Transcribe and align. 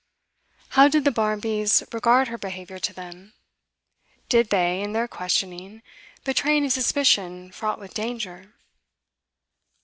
How 0.69 0.87
did 0.87 1.03
the 1.05 1.11
Barmbys 1.11 1.83
regard 1.93 2.27
her 2.29 2.37
behaviour 2.39 2.79
to 2.79 2.91
them? 2.91 3.33
Did 4.29 4.49
they, 4.49 4.81
in 4.81 4.93
their 4.93 5.07
questioning, 5.07 5.83
betray 6.23 6.57
any 6.57 6.69
suspicion 6.69 7.51
fraught 7.51 7.77
with 7.79 7.93
danger? 7.93 8.51